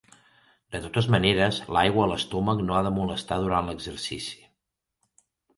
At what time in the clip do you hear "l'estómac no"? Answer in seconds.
2.13-2.79